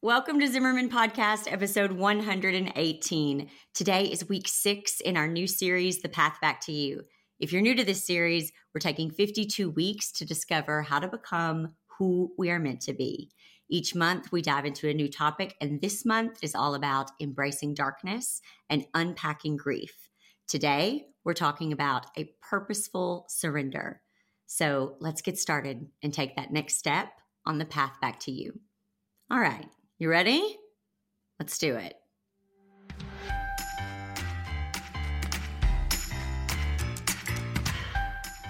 Welcome 0.00 0.38
to 0.38 0.46
Zimmerman 0.46 0.90
Podcast, 0.90 1.52
episode 1.52 1.90
118. 1.90 3.50
Today 3.74 4.04
is 4.04 4.28
week 4.28 4.46
six 4.46 5.00
in 5.00 5.16
our 5.16 5.26
new 5.26 5.48
series, 5.48 6.02
The 6.02 6.08
Path 6.08 6.36
Back 6.40 6.60
to 6.66 6.72
You. 6.72 7.02
If 7.40 7.52
you're 7.52 7.62
new 7.62 7.74
to 7.74 7.82
this 7.82 8.06
series, 8.06 8.52
we're 8.72 8.78
taking 8.78 9.10
52 9.10 9.68
weeks 9.70 10.12
to 10.12 10.24
discover 10.24 10.82
how 10.82 11.00
to 11.00 11.08
become 11.08 11.74
who 11.98 12.32
we 12.38 12.48
are 12.48 12.60
meant 12.60 12.80
to 12.82 12.92
be. 12.92 13.32
Each 13.68 13.92
month, 13.92 14.30
we 14.30 14.40
dive 14.40 14.64
into 14.66 14.88
a 14.88 14.94
new 14.94 15.08
topic, 15.08 15.56
and 15.60 15.80
this 15.80 16.06
month 16.06 16.38
is 16.42 16.54
all 16.54 16.76
about 16.76 17.10
embracing 17.20 17.74
darkness 17.74 18.40
and 18.70 18.86
unpacking 18.94 19.56
grief. 19.56 20.10
Today, 20.46 21.06
we're 21.24 21.34
talking 21.34 21.72
about 21.72 22.06
a 22.16 22.30
purposeful 22.40 23.26
surrender. 23.28 24.00
So 24.46 24.94
let's 25.00 25.22
get 25.22 25.40
started 25.40 25.88
and 26.04 26.14
take 26.14 26.36
that 26.36 26.52
next 26.52 26.76
step 26.76 27.08
on 27.44 27.58
the 27.58 27.64
path 27.64 27.94
back 28.00 28.20
to 28.20 28.30
you. 28.30 28.60
All 29.28 29.40
right. 29.40 29.68
You 30.00 30.08
ready? 30.08 30.56
Let's 31.40 31.58
do 31.58 31.74
it. 31.74 31.94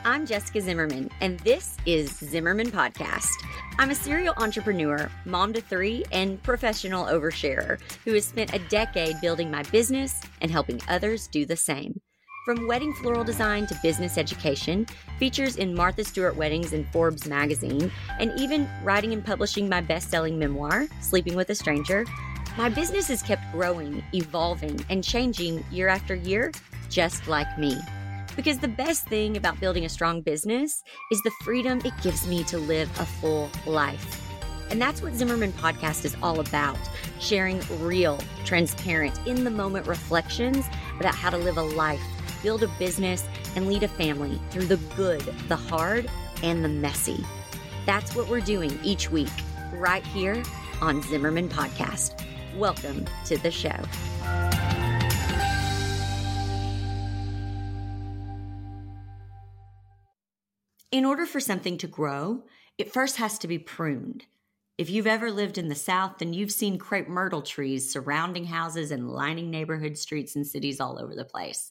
I'm 0.04 0.26
Jessica 0.26 0.60
Zimmerman, 0.60 1.08
and 1.22 1.40
this 1.40 1.78
is 1.86 2.14
Zimmerman 2.18 2.70
Podcast. 2.70 3.30
I'm 3.78 3.88
a 3.88 3.94
serial 3.94 4.34
entrepreneur, 4.36 5.10
mom 5.24 5.54
to 5.54 5.62
three, 5.62 6.04
and 6.12 6.42
professional 6.42 7.06
oversharer 7.06 7.80
who 8.04 8.12
has 8.12 8.26
spent 8.26 8.52
a 8.52 8.58
decade 8.68 9.18
building 9.22 9.50
my 9.50 9.62
business 9.64 10.20
and 10.42 10.50
helping 10.50 10.82
others 10.86 11.28
do 11.28 11.46
the 11.46 11.56
same. 11.56 11.98
From 12.48 12.66
wedding 12.66 12.94
floral 12.94 13.24
design 13.24 13.66
to 13.66 13.78
business 13.82 14.16
education, 14.16 14.86
features 15.18 15.56
in 15.56 15.74
Martha 15.74 16.02
Stewart 16.02 16.34
Weddings 16.34 16.72
and 16.72 16.90
Forbes 16.90 17.26
magazine, 17.26 17.92
and 18.18 18.32
even 18.40 18.66
writing 18.82 19.12
and 19.12 19.22
publishing 19.22 19.68
my 19.68 19.82
best 19.82 20.08
selling 20.08 20.38
memoir, 20.38 20.86
Sleeping 21.02 21.36
with 21.36 21.50
a 21.50 21.54
Stranger, 21.54 22.06
my 22.56 22.70
business 22.70 23.08
has 23.08 23.20
kept 23.20 23.42
growing, 23.52 24.02
evolving, 24.14 24.82
and 24.88 25.04
changing 25.04 25.62
year 25.70 25.88
after 25.88 26.14
year, 26.14 26.50
just 26.88 27.28
like 27.28 27.58
me. 27.58 27.76
Because 28.34 28.56
the 28.56 28.66
best 28.66 29.06
thing 29.08 29.36
about 29.36 29.60
building 29.60 29.84
a 29.84 29.90
strong 29.90 30.22
business 30.22 30.82
is 31.12 31.20
the 31.24 31.32
freedom 31.44 31.82
it 31.84 31.92
gives 32.02 32.26
me 32.26 32.44
to 32.44 32.56
live 32.56 32.88
a 32.98 33.04
full 33.04 33.50
life. 33.66 34.24
And 34.70 34.80
that's 34.80 35.02
what 35.02 35.12
Zimmerman 35.12 35.52
Podcast 35.52 36.06
is 36.06 36.16
all 36.22 36.40
about 36.40 36.78
sharing 37.20 37.60
real, 37.80 38.18
transparent, 38.46 39.18
in 39.26 39.44
the 39.44 39.50
moment 39.50 39.86
reflections 39.86 40.64
about 40.98 41.14
how 41.14 41.28
to 41.28 41.36
live 41.36 41.58
a 41.58 41.62
life 41.62 42.00
build 42.42 42.62
a 42.62 42.68
business, 42.78 43.24
and 43.56 43.66
lead 43.66 43.82
a 43.82 43.88
family 43.88 44.40
through 44.50 44.66
the 44.66 44.76
good, 44.96 45.20
the 45.48 45.56
hard, 45.56 46.10
and 46.42 46.64
the 46.64 46.68
messy. 46.68 47.24
That's 47.86 48.14
what 48.14 48.28
we're 48.28 48.40
doing 48.40 48.78
each 48.82 49.10
week, 49.10 49.28
right 49.72 50.04
here 50.06 50.42
on 50.80 51.02
Zimmerman 51.02 51.48
Podcast. 51.48 52.24
Welcome 52.56 53.06
to 53.26 53.38
the 53.38 53.50
show. 53.50 53.76
In 60.90 61.04
order 61.04 61.26
for 61.26 61.40
something 61.40 61.76
to 61.78 61.86
grow, 61.86 62.44
it 62.78 62.92
first 62.92 63.16
has 63.16 63.38
to 63.40 63.48
be 63.48 63.58
pruned. 63.58 64.24
If 64.78 64.88
you've 64.88 65.06
ever 65.06 65.30
lived 65.30 65.58
in 65.58 65.68
the 65.68 65.74
South, 65.74 66.18
then 66.18 66.32
you've 66.32 66.52
seen 66.52 66.78
crepe 66.78 67.08
myrtle 67.08 67.42
trees 67.42 67.92
surrounding 67.92 68.44
houses 68.44 68.90
and 68.92 69.10
lining 69.10 69.50
neighborhood 69.50 69.98
streets 69.98 70.36
and 70.36 70.46
cities 70.46 70.80
all 70.80 70.98
over 70.98 71.14
the 71.14 71.24
place. 71.24 71.70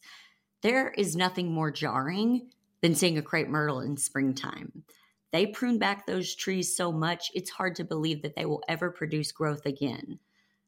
There 0.61 0.89
is 0.89 1.16
nothing 1.16 1.52
more 1.52 1.72
jarring 1.72 2.50
than 2.81 2.95
seeing 2.95 3.17
a 3.17 3.22
crepe 3.22 3.47
myrtle 3.47 3.80
in 3.80 3.97
springtime. 3.97 4.83
They 5.31 5.45
prune 5.45 5.77
back 5.77 6.05
those 6.05 6.36
trees 6.36 6.75
so 6.75 6.91
much, 6.91 7.31
it's 7.33 7.50
hard 7.50 7.75
to 7.75 7.83
believe 7.83 8.22
that 8.22 8.36
they 8.36 8.45
will 8.45 8.63
ever 8.67 8.89
produce 8.89 9.31
growth 9.31 9.66
again. 9.66 10.19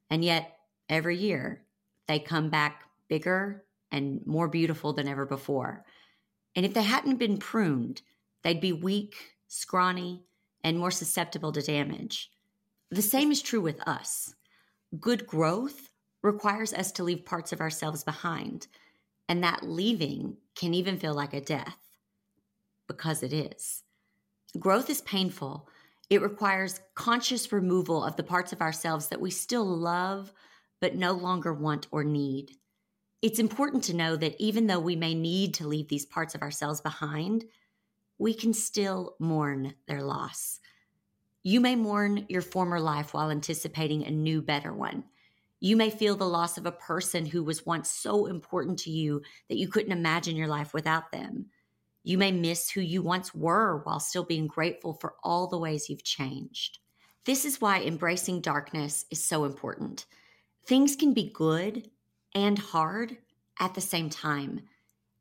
And 0.09 0.23
yet, 0.23 0.57
every 0.89 1.17
year, 1.17 1.63
they 2.07 2.19
come 2.19 2.49
back 2.49 2.83
bigger 3.07 3.63
and 3.91 4.25
more 4.25 4.47
beautiful 4.47 4.93
than 4.93 5.07
ever 5.07 5.25
before. 5.25 5.85
And 6.55 6.65
if 6.65 6.73
they 6.73 6.83
hadn't 6.83 7.17
been 7.17 7.37
pruned, 7.37 8.01
they'd 8.43 8.61
be 8.61 8.73
weak, 8.73 9.15
scrawny, 9.47 10.23
and 10.63 10.77
more 10.77 10.91
susceptible 10.91 11.51
to 11.53 11.61
damage. 11.61 12.31
The 12.91 13.01
same 13.01 13.31
is 13.31 13.41
true 13.41 13.61
with 13.61 13.87
us. 13.87 14.35
Good 14.99 15.25
growth 15.25 15.89
requires 16.21 16.73
us 16.73 16.91
to 16.93 17.03
leave 17.03 17.25
parts 17.25 17.53
of 17.53 17.61
ourselves 17.61 18.03
behind 18.03 18.67
and 19.29 19.43
that 19.43 19.63
leaving 19.63 20.35
can 20.55 20.73
even 20.73 20.97
feel 20.97 21.13
like 21.13 21.33
a 21.33 21.39
death 21.39 21.77
because 22.87 23.21
it 23.21 23.31
is. 23.31 23.83
Growth 24.57 24.89
is 24.89 25.01
painful. 25.01 25.69
It 26.09 26.23
requires 26.23 26.81
conscious 26.95 27.51
removal 27.51 28.03
of 28.03 28.15
the 28.15 28.23
parts 28.23 28.51
of 28.51 28.61
ourselves 28.61 29.07
that 29.09 29.21
we 29.21 29.29
still 29.29 29.63
love, 29.63 30.33
but 30.81 30.95
no 30.95 31.13
longer 31.13 31.53
want 31.53 31.87
or 31.91 32.03
need. 32.03 32.57
It's 33.21 33.37
important 33.37 33.83
to 33.83 33.95
know 33.95 34.15
that 34.15 34.35
even 34.39 34.65
though 34.65 34.79
we 34.79 34.95
may 34.95 35.13
need 35.13 35.53
to 35.55 35.67
leave 35.67 35.87
these 35.89 36.05
parts 36.05 36.33
of 36.33 36.41
ourselves 36.41 36.81
behind, 36.81 37.45
we 38.17 38.33
can 38.33 38.53
still 38.53 39.15
mourn 39.19 39.75
their 39.87 40.01
loss. 40.01 40.59
You 41.43 41.61
may 41.61 41.75
mourn 41.75 42.25
your 42.27 42.41
former 42.41 42.79
life 42.79 43.13
while 43.13 43.29
anticipating 43.29 44.03
a 44.03 44.11
new, 44.11 44.41
better 44.41 44.73
one. 44.73 45.03
You 45.59 45.75
may 45.75 45.89
feel 45.89 46.15
the 46.15 46.25
loss 46.25 46.57
of 46.57 46.65
a 46.65 46.71
person 46.71 47.25
who 47.25 47.43
was 47.43 47.65
once 47.65 47.89
so 47.89 48.27
important 48.27 48.79
to 48.79 48.91
you 48.91 49.21
that 49.49 49.57
you 49.57 49.67
couldn't 49.67 49.91
imagine 49.91 50.35
your 50.35 50.47
life 50.47 50.73
without 50.73 51.11
them. 51.11 51.47
You 52.03 52.17
may 52.17 52.31
miss 52.31 52.69
who 52.69 52.81
you 52.81 53.01
once 53.01 53.35
were 53.35 53.81
while 53.83 53.99
still 53.99 54.23
being 54.23 54.47
grateful 54.47 54.93
for 54.93 55.15
all 55.23 55.47
the 55.47 55.57
ways 55.57 55.89
you've 55.89 56.03
changed. 56.03 56.79
This 57.25 57.43
is 57.43 57.59
why 57.59 57.81
embracing 57.81 58.41
darkness 58.41 59.05
is 59.11 59.23
so 59.23 59.43
important. 59.43 60.05
Things 60.65 60.95
can 60.95 61.13
be 61.13 61.31
good 61.33 61.89
and 62.33 62.57
hard 62.57 63.17
at 63.59 63.75
the 63.75 63.81
same 63.81 64.09
time. 64.09 64.61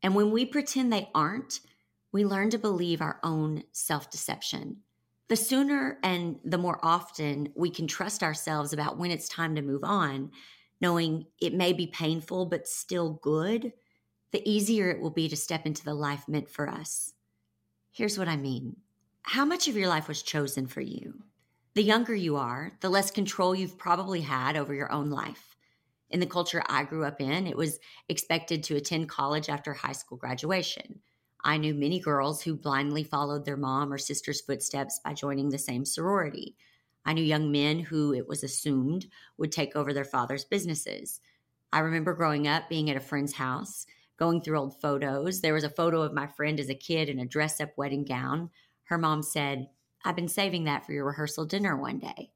And 0.01 0.15
when 0.15 0.31
we 0.31 0.45
pretend 0.45 0.91
they 0.91 1.09
aren't, 1.13 1.59
we 2.11 2.25
learn 2.25 2.49
to 2.51 2.57
believe 2.57 3.01
our 3.01 3.19
own 3.23 3.63
self 3.73 4.09
deception 4.09 4.77
the 5.29 5.35
sooner 5.35 5.99
and 6.03 6.39
the 6.43 6.57
more 6.57 6.79
often 6.83 7.49
we 7.55 7.69
can 7.69 7.87
trust 7.87 8.23
ourselves 8.23 8.73
about 8.73 8.97
when 8.97 9.11
it's 9.11 9.29
time 9.29 9.55
to 9.55 9.61
move 9.61 9.83
on, 9.83 10.31
knowing 10.81 11.25
it 11.39 11.53
may 11.53 11.71
be 11.71 11.87
painful 11.87 12.47
but 12.47 12.67
still 12.67 13.19
good, 13.21 13.71
the 14.31 14.47
easier 14.49 14.89
it 14.89 14.99
will 14.99 15.11
be 15.11 15.29
to 15.29 15.37
step 15.37 15.65
into 15.65 15.83
the 15.83 15.93
life 15.93 16.27
meant 16.27 16.49
for 16.49 16.67
us. 16.67 17.13
Here's 17.91 18.17
what 18.17 18.27
I 18.27 18.37
mean 18.37 18.77
How 19.21 19.45
much 19.45 19.67
of 19.67 19.77
your 19.77 19.87
life 19.87 20.07
was 20.07 20.23
chosen 20.23 20.67
for 20.67 20.81
you? 20.81 21.23
The 21.75 21.83
younger 21.83 22.15
you 22.15 22.35
are, 22.35 22.71
the 22.81 22.89
less 22.89 23.11
control 23.11 23.53
you've 23.53 23.77
probably 23.77 24.21
had 24.21 24.57
over 24.57 24.73
your 24.73 24.91
own 24.91 25.11
life. 25.11 25.55
In 26.09 26.19
the 26.19 26.25
culture 26.25 26.63
I 26.67 26.83
grew 26.83 27.05
up 27.05 27.21
in, 27.21 27.45
it 27.45 27.55
was 27.55 27.79
expected 28.09 28.63
to 28.63 28.75
attend 28.75 29.09
college 29.09 29.47
after 29.47 29.73
high 29.73 29.91
school 29.91 30.17
graduation. 30.17 31.01
I 31.41 31.57
knew 31.57 31.73
many 31.73 31.99
girls 31.99 32.41
who 32.41 32.55
blindly 32.55 33.03
followed 33.03 33.45
their 33.45 33.57
mom 33.57 33.93
or 33.93 33.97
sister's 33.97 34.41
footsteps 34.41 34.99
by 35.03 35.13
joining 35.13 35.49
the 35.49 35.57
same 35.57 35.85
sorority. 35.85 36.55
I 37.05 37.13
knew 37.13 37.23
young 37.23 37.51
men 37.51 37.79
who 37.79 38.13
it 38.13 38.27
was 38.27 38.43
assumed 38.43 39.07
would 39.37 39.51
take 39.51 39.75
over 39.75 39.93
their 39.93 40.03
father's 40.03 40.43
businesses. 40.43 41.21
I 41.71 41.79
remember 41.79 42.13
growing 42.13 42.47
up 42.47 42.67
being 42.67 42.89
at 42.89 42.97
a 42.97 43.01
friend's 43.01 43.33
house, 43.33 43.85
going 44.17 44.41
through 44.41 44.59
old 44.59 44.81
photos. 44.81 45.39
There 45.39 45.53
was 45.53 45.63
a 45.63 45.69
photo 45.69 46.01
of 46.01 46.13
my 46.13 46.27
friend 46.27 46.59
as 46.59 46.69
a 46.69 46.75
kid 46.75 47.07
in 47.07 47.19
a 47.19 47.25
dress 47.25 47.61
up 47.61 47.71
wedding 47.77 48.03
gown. 48.03 48.49
Her 48.83 48.97
mom 48.97 49.23
said, 49.23 49.69
I've 50.03 50.15
been 50.15 50.27
saving 50.27 50.65
that 50.65 50.85
for 50.85 50.91
your 50.91 51.05
rehearsal 51.05 51.45
dinner 51.45 51.77
one 51.77 51.99
day. 51.99 52.31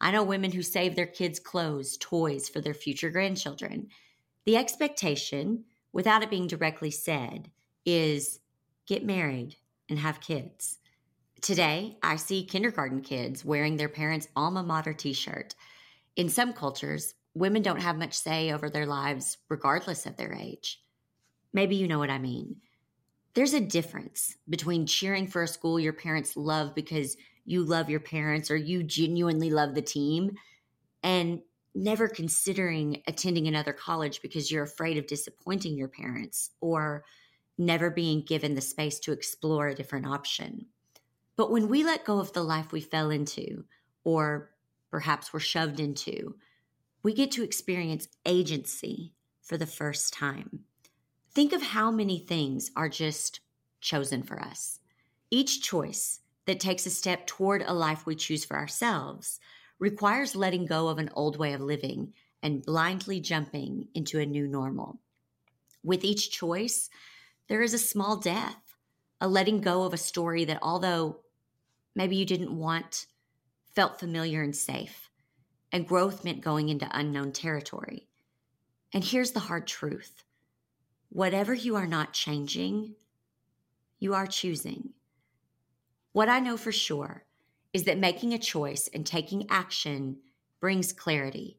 I 0.00 0.12
know 0.12 0.22
women 0.22 0.52
who 0.52 0.62
save 0.62 0.94
their 0.94 1.06
kids' 1.06 1.40
clothes, 1.40 1.96
toys 1.96 2.48
for 2.48 2.60
their 2.60 2.74
future 2.74 3.10
grandchildren. 3.10 3.88
The 4.44 4.56
expectation, 4.56 5.64
without 5.92 6.22
it 6.22 6.30
being 6.30 6.46
directly 6.46 6.92
said, 6.92 7.50
is 7.88 8.40
get 8.86 9.02
married 9.04 9.56
and 9.88 9.98
have 9.98 10.20
kids. 10.20 10.78
Today, 11.40 11.96
I 12.02 12.16
see 12.16 12.44
kindergarten 12.44 13.00
kids 13.00 13.44
wearing 13.44 13.76
their 13.76 13.88
parents' 13.88 14.28
alma 14.36 14.62
mater 14.62 14.92
t 14.92 15.14
shirt. 15.14 15.54
In 16.14 16.28
some 16.28 16.52
cultures, 16.52 17.14
women 17.34 17.62
don't 17.62 17.80
have 17.80 17.96
much 17.96 18.12
say 18.12 18.52
over 18.52 18.68
their 18.68 18.84
lives, 18.84 19.38
regardless 19.48 20.04
of 20.04 20.16
their 20.16 20.34
age. 20.34 20.82
Maybe 21.54 21.76
you 21.76 21.88
know 21.88 21.98
what 21.98 22.10
I 22.10 22.18
mean. 22.18 22.56
There's 23.32 23.54
a 23.54 23.60
difference 23.60 24.36
between 24.50 24.84
cheering 24.84 25.26
for 25.26 25.42
a 25.42 25.48
school 25.48 25.80
your 25.80 25.92
parents 25.94 26.36
love 26.36 26.74
because 26.74 27.16
you 27.46 27.64
love 27.64 27.88
your 27.88 28.00
parents 28.00 28.50
or 28.50 28.56
you 28.56 28.82
genuinely 28.82 29.48
love 29.48 29.74
the 29.74 29.80
team 29.80 30.36
and 31.02 31.40
never 31.74 32.08
considering 32.08 33.02
attending 33.06 33.46
another 33.46 33.72
college 33.72 34.20
because 34.20 34.50
you're 34.50 34.64
afraid 34.64 34.98
of 34.98 35.06
disappointing 35.06 35.78
your 35.78 35.88
parents 35.88 36.50
or 36.60 37.04
never 37.58 37.90
being 37.90 38.22
given 38.22 38.54
the 38.54 38.60
space 38.60 38.98
to 39.00 39.12
explore 39.12 39.68
a 39.68 39.74
different 39.74 40.06
option. 40.06 40.66
But 41.36 41.50
when 41.50 41.68
we 41.68 41.84
let 41.84 42.04
go 42.04 42.18
of 42.18 42.32
the 42.32 42.42
life 42.42 42.72
we 42.72 42.80
fell 42.80 43.10
into, 43.10 43.64
or 44.04 44.50
perhaps 44.90 45.32
were 45.32 45.40
shoved 45.40 45.80
into, 45.80 46.36
we 47.02 47.12
get 47.12 47.30
to 47.32 47.44
experience 47.44 48.08
agency 48.24 49.12
for 49.42 49.56
the 49.56 49.66
first 49.66 50.12
time. 50.12 50.60
Think 51.32 51.52
of 51.52 51.62
how 51.62 51.90
many 51.90 52.18
things 52.18 52.70
are 52.74 52.88
just 52.88 53.40
chosen 53.80 54.22
for 54.22 54.40
us. 54.40 54.80
Each 55.30 55.62
choice 55.62 56.20
that 56.46 56.60
takes 56.60 56.86
a 56.86 56.90
step 56.90 57.26
toward 57.26 57.62
a 57.62 57.74
life 57.74 58.06
we 58.06 58.14
choose 58.14 58.44
for 58.44 58.56
ourselves 58.56 59.38
requires 59.78 60.34
letting 60.34 60.66
go 60.66 60.88
of 60.88 60.98
an 60.98 61.10
old 61.14 61.38
way 61.38 61.52
of 61.52 61.60
living 61.60 62.12
and 62.42 62.64
blindly 62.64 63.20
jumping 63.20 63.88
into 63.94 64.18
a 64.18 64.26
new 64.26 64.48
normal. 64.48 65.00
With 65.84 66.04
each 66.04 66.30
choice, 66.30 66.90
there 67.48 67.62
is 67.62 67.74
a 67.74 67.78
small 67.78 68.16
death, 68.16 68.62
a 69.20 69.28
letting 69.28 69.60
go 69.60 69.82
of 69.82 69.94
a 69.94 69.98
story 69.98 70.44
that, 70.44 70.58
although 70.62 71.20
maybe 71.94 72.16
you 72.16 72.24
didn't 72.24 72.56
want, 72.56 73.06
felt 73.74 73.98
familiar 73.98 74.42
and 74.42 74.54
safe. 74.54 75.10
And 75.72 75.88
growth 75.88 76.24
meant 76.24 76.40
going 76.40 76.68
into 76.68 76.88
unknown 76.92 77.32
territory. 77.32 78.08
And 78.92 79.04
here's 79.04 79.32
the 79.32 79.40
hard 79.40 79.66
truth 79.66 80.24
whatever 81.10 81.54
you 81.54 81.74
are 81.76 81.86
not 81.86 82.12
changing, 82.12 82.94
you 83.98 84.14
are 84.14 84.26
choosing. 84.26 84.90
What 86.12 86.28
I 86.28 86.40
know 86.40 86.56
for 86.56 86.72
sure 86.72 87.24
is 87.72 87.84
that 87.84 87.98
making 87.98 88.32
a 88.32 88.38
choice 88.38 88.88
and 88.92 89.06
taking 89.06 89.46
action 89.50 90.18
brings 90.60 90.92
clarity. 90.92 91.58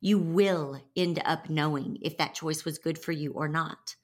You 0.00 0.18
will 0.18 0.80
end 0.94 1.20
up 1.24 1.48
knowing 1.48 1.98
if 2.02 2.16
that 2.18 2.34
choice 2.34 2.64
was 2.64 2.78
good 2.78 2.98
for 2.98 3.12
you 3.12 3.32
or 3.32 3.48
not. 3.48 3.96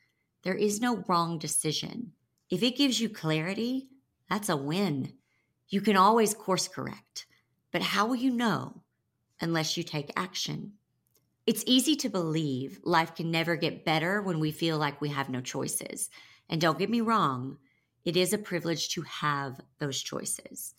There 0.42 0.54
is 0.54 0.80
no 0.80 1.04
wrong 1.08 1.38
decision. 1.38 2.12
If 2.50 2.62
it 2.62 2.76
gives 2.76 3.00
you 3.00 3.08
clarity, 3.08 3.88
that's 4.28 4.48
a 4.48 4.56
win. 4.56 5.14
You 5.68 5.80
can 5.80 5.96
always 5.96 6.34
course 6.34 6.68
correct, 6.68 7.26
but 7.70 7.82
how 7.82 8.06
will 8.06 8.16
you 8.16 8.30
know 8.30 8.82
unless 9.40 9.76
you 9.76 9.82
take 9.82 10.12
action? 10.16 10.72
It's 11.46 11.64
easy 11.66 11.96
to 11.96 12.08
believe 12.08 12.80
life 12.84 13.14
can 13.14 13.30
never 13.30 13.56
get 13.56 13.84
better 13.84 14.22
when 14.22 14.38
we 14.38 14.50
feel 14.52 14.78
like 14.78 15.00
we 15.00 15.08
have 15.08 15.28
no 15.28 15.40
choices. 15.40 16.10
And 16.48 16.60
don't 16.60 16.78
get 16.78 16.90
me 16.90 17.00
wrong, 17.00 17.58
it 18.04 18.16
is 18.16 18.32
a 18.32 18.38
privilege 18.38 18.90
to 18.90 19.02
have 19.02 19.60
those 19.78 20.00
choices. 20.00 20.74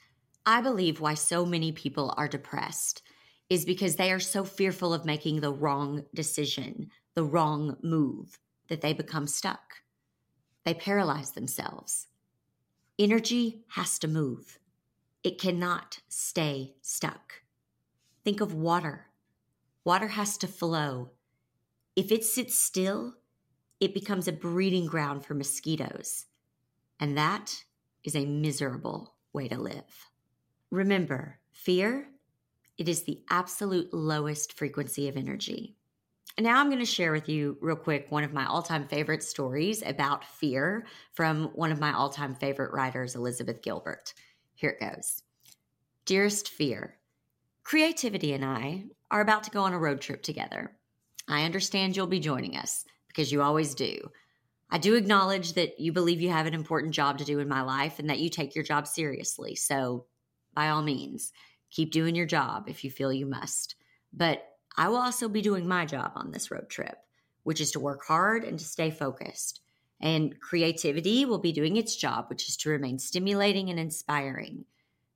I 0.45 0.61
believe 0.61 0.99
why 0.99 1.13
so 1.13 1.45
many 1.45 1.71
people 1.71 2.13
are 2.17 2.27
depressed 2.27 3.01
is 3.49 3.65
because 3.65 3.95
they 3.95 4.11
are 4.11 4.19
so 4.19 4.43
fearful 4.43 4.93
of 4.93 5.05
making 5.05 5.39
the 5.39 5.53
wrong 5.53 6.03
decision, 6.13 6.89
the 7.15 7.23
wrong 7.23 7.77
move, 7.81 8.37
that 8.73 8.81
they 8.81 8.91
become 8.91 9.27
stuck. 9.27 9.83
They 10.65 10.73
paralyze 10.73 11.33
themselves. 11.33 12.07
Energy 12.97 13.65
has 13.75 13.99
to 13.99 14.07
move, 14.07 14.57
it 15.23 15.39
cannot 15.39 15.99
stay 16.09 16.73
stuck. 16.81 17.43
Think 18.23 18.41
of 18.41 18.55
water. 18.55 19.05
Water 19.85 20.07
has 20.07 20.39
to 20.39 20.47
flow. 20.47 21.11
If 21.95 22.11
it 22.11 22.23
sits 22.23 22.55
still, 22.55 23.13
it 23.79 23.93
becomes 23.93 24.27
a 24.27 24.31
breeding 24.31 24.87
ground 24.87 25.23
for 25.23 25.35
mosquitoes. 25.35 26.25
And 26.99 27.15
that 27.15 27.63
is 28.03 28.15
a 28.15 28.25
miserable 28.25 29.13
way 29.33 29.49
to 29.49 29.57
live. 29.59 30.09
Remember, 30.71 31.37
fear, 31.51 32.07
it 32.79 32.89
is 32.89 33.03
the 33.03 33.21
absolute 33.29 33.93
lowest 33.93 34.51
frequency 34.51 35.07
of 35.07 35.15
energy. 35.15 35.75
And 36.37 36.45
now 36.45 36.59
I'm 36.59 36.67
going 36.67 36.79
to 36.79 36.85
share 36.85 37.11
with 37.11 37.29
you, 37.29 37.57
real 37.61 37.75
quick, 37.75 38.07
one 38.09 38.23
of 38.23 38.33
my 38.33 38.45
all 38.45 38.63
time 38.63 38.87
favorite 38.87 39.23
stories 39.23 39.83
about 39.85 40.25
fear 40.25 40.85
from 41.13 41.45
one 41.53 41.71
of 41.71 41.79
my 41.79 41.93
all 41.93 42.09
time 42.09 42.33
favorite 42.35 42.73
writers, 42.73 43.15
Elizabeth 43.15 43.61
Gilbert. 43.61 44.13
Here 44.55 44.71
it 44.71 44.79
goes 44.79 45.21
Dearest 46.05 46.49
Fear, 46.49 46.97
creativity 47.63 48.33
and 48.33 48.43
I 48.43 48.85
are 49.11 49.21
about 49.21 49.43
to 49.43 49.51
go 49.51 49.61
on 49.61 49.73
a 49.73 49.79
road 49.79 50.01
trip 50.01 50.23
together. 50.23 50.75
I 51.27 51.43
understand 51.43 51.95
you'll 51.95 52.07
be 52.07 52.19
joining 52.19 52.57
us 52.57 52.83
because 53.07 53.31
you 53.31 53.41
always 53.41 53.75
do. 53.75 53.97
I 54.71 54.79
do 54.79 54.95
acknowledge 54.95 55.53
that 55.53 55.79
you 55.79 55.93
believe 55.93 56.19
you 56.19 56.31
have 56.31 56.47
an 56.47 56.55
important 56.55 56.95
job 56.95 57.19
to 57.19 57.25
do 57.25 57.37
in 57.39 57.47
my 57.47 57.61
life 57.61 57.99
and 57.99 58.09
that 58.09 58.19
you 58.19 58.29
take 58.29 58.55
your 58.55 58.63
job 58.63 58.87
seriously. 58.87 59.53
So 59.53 60.05
by 60.55 60.69
all 60.69 60.81
means, 60.81 61.31
keep 61.69 61.91
doing 61.91 62.15
your 62.15 62.25
job 62.25 62.67
if 62.67 62.83
you 62.83 62.89
feel 62.89 63.13
you 63.13 63.27
must. 63.27 63.75
But 64.11 64.52
I 64.75 64.89
will 64.89 64.97
also 64.97 65.29
be 65.29 65.41
doing 65.41 65.67
my 65.67 65.85
job 65.85 66.13
on 66.15 66.31
this 66.31 66.49
road 66.49 66.69
trip, 66.69 66.97
which 67.43 67.61
is 67.61 67.71
to 67.71 67.79
work 67.79 68.05
hard 68.05 68.43
and 68.43 68.57
to 68.57 68.65
stay 68.65 68.89
focused. 68.89 69.61
And 70.01 70.39
creativity 70.39 71.25
will 71.25 71.37
be 71.37 71.51
doing 71.51 71.77
its 71.77 71.95
job, 71.95 72.25
which 72.29 72.49
is 72.49 72.57
to 72.57 72.69
remain 72.69 72.99
stimulating 72.99 73.69
and 73.69 73.79
inspiring. 73.79 74.65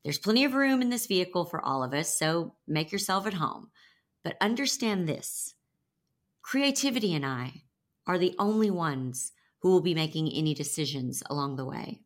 There's 0.04 0.20
plenty 0.20 0.46
of 0.46 0.54
room 0.54 0.82
in 0.82 0.90
this 0.90 1.08
vehicle 1.08 1.46
for 1.46 1.62
all 1.62 1.84
of 1.84 1.94
us, 1.94 2.18
so 2.18 2.54
make 2.68 2.92
yourself 2.92 3.28
at 3.28 3.34
home. 3.34 3.70
But 4.24 4.38
understand 4.40 5.08
this 5.08 5.56
creativity 6.42 7.14
and 7.14 7.26
I 7.26 7.64
are 8.06 8.18
the 8.18 8.36
only 8.40 8.72
ones 8.72 9.34
who 9.60 9.70
will 9.70 9.82
be 9.82 9.94
making 9.94 10.32
any 10.32 10.54
decisions 10.54 11.22
along 11.30 11.58
the 11.58 11.66
way. 11.66 12.00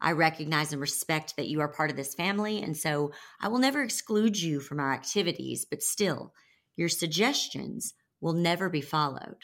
I 0.00 0.12
recognize 0.12 0.72
and 0.72 0.82
respect 0.82 1.36
that 1.36 1.48
you 1.48 1.62
are 1.62 1.68
part 1.68 1.90
of 1.90 1.96
this 1.96 2.14
family, 2.14 2.62
and 2.62 2.76
so 2.76 3.12
I 3.40 3.48
will 3.48 3.58
never 3.58 3.82
exclude 3.82 4.38
you 4.38 4.60
from 4.60 4.80
our 4.80 4.92
activities, 4.92 5.64
but 5.64 5.82
still, 5.82 6.34
your 6.76 6.88
suggestions 6.88 7.94
will 8.20 8.32
never 8.32 8.68
be 8.68 8.80
followed. 8.80 9.36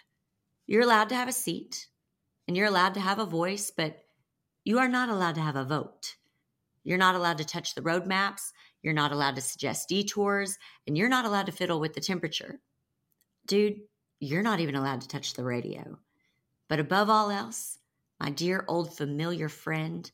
You're 0.66 0.82
allowed 0.82 1.08
to 1.10 1.14
have 1.14 1.28
a 1.28 1.32
seat 1.32 1.88
and 2.46 2.56
you're 2.56 2.66
allowed 2.66 2.94
to 2.94 3.00
have 3.00 3.18
a 3.18 3.26
voice, 3.26 3.70
but 3.70 4.04
you 4.64 4.78
are 4.78 4.88
not 4.88 5.08
allowed 5.08 5.34
to 5.36 5.40
have 5.40 5.56
a 5.56 5.64
vote. 5.64 6.16
You're 6.82 6.98
not 6.98 7.14
allowed 7.14 7.38
to 7.38 7.44
touch 7.44 7.74
the 7.74 7.82
road 7.82 8.06
maps, 8.06 8.52
you're 8.82 8.94
not 8.94 9.12
allowed 9.12 9.36
to 9.36 9.42
suggest 9.42 9.88
detours, 9.88 10.58
and 10.86 10.96
you're 10.96 11.08
not 11.08 11.24
allowed 11.24 11.46
to 11.46 11.52
fiddle 11.52 11.80
with 11.80 11.94
the 11.94 12.00
temperature. 12.00 12.60
Dude, 13.46 13.80
you're 14.18 14.42
not 14.42 14.60
even 14.60 14.74
allowed 14.74 15.00
to 15.02 15.08
touch 15.08 15.34
the 15.34 15.44
radio. 15.44 15.98
But 16.68 16.80
above 16.80 17.10
all 17.10 17.30
else, 17.30 17.78
my 18.18 18.30
dear 18.30 18.64
old 18.68 18.96
familiar 18.96 19.48
friend, 19.48 20.10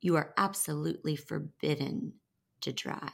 you 0.00 0.16
are 0.16 0.34
absolutely 0.36 1.16
forbidden 1.16 2.14
to 2.60 2.72
drive. 2.72 3.12